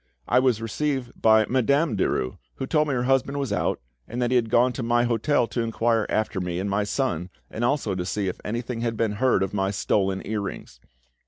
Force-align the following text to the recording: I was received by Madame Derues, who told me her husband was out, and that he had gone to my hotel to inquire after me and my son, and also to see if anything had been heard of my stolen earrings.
I 0.27 0.39
was 0.39 0.63
received 0.63 1.11
by 1.21 1.45
Madame 1.47 1.95
Derues, 1.95 2.39
who 2.55 2.65
told 2.65 2.87
me 2.87 2.95
her 2.95 3.03
husband 3.03 3.37
was 3.37 3.53
out, 3.53 3.79
and 4.07 4.19
that 4.19 4.31
he 4.31 4.35
had 4.35 4.49
gone 4.49 4.73
to 4.73 4.81
my 4.81 5.03
hotel 5.03 5.45
to 5.49 5.61
inquire 5.61 6.07
after 6.09 6.41
me 6.41 6.57
and 6.59 6.67
my 6.67 6.83
son, 6.85 7.29
and 7.51 7.63
also 7.63 7.93
to 7.93 8.03
see 8.03 8.27
if 8.27 8.41
anything 8.43 8.81
had 8.81 8.97
been 8.97 9.11
heard 9.21 9.43
of 9.43 9.53
my 9.53 9.69
stolen 9.69 10.25
earrings. 10.25 10.79